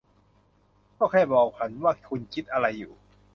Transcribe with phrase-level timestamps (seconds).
[0.97, 2.93] ก็แค่บอกฉันว่าคุณคิดอะไรอยู่